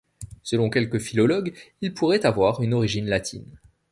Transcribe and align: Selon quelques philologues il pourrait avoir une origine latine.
Selon 0.41 0.71
quelques 0.71 0.97
philologues 0.97 1.53
il 1.81 1.93
pourrait 1.93 2.25
avoir 2.25 2.63
une 2.63 2.73
origine 2.73 3.05
latine. 3.05 3.59